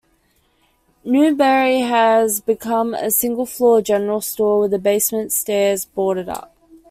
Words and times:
Newberry's 1.03 1.87
has 1.87 2.41
become 2.41 2.95
a 2.95 3.11
single-floor 3.11 3.83
general 3.83 4.19
store 4.19 4.61
with 4.61 4.71
the 4.71 4.79
basement 4.79 5.31
stairs 5.31 5.85
boarded 5.85 6.27
up. 6.27 6.55